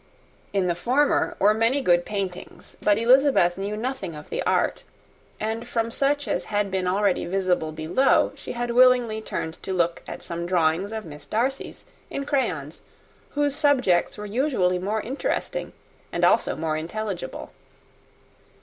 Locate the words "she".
8.33-8.53